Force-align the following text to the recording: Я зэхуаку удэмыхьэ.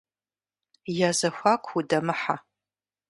Я 1.01 1.09
зэхуаку 1.19 1.71
удэмыхьэ. 1.79 2.35